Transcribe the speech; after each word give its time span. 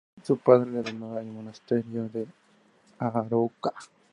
Su 0.23 0.35
padre 0.37 0.71
le 0.71 0.81
donó 0.81 1.19
el 1.19 1.27
Monasterio 1.27 2.09
de 2.09 2.25
Arouca. 2.97 3.71